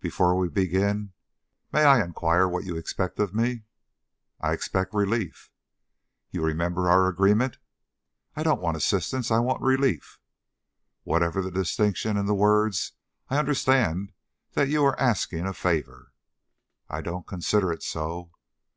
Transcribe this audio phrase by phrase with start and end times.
[0.00, 1.12] "Before we begin,
[1.72, 3.66] may I inquire what you expect of me?"
[4.40, 5.52] "I expect relief."
[6.32, 7.58] "You remember our agreement?"
[8.34, 10.18] "I don't want assistance; I want relief."
[11.04, 12.94] "Whatever the distinction in the words,
[13.28, 14.10] I understand
[14.54, 16.12] that you are asking a favor?"
[16.88, 18.32] "I don't consider it so."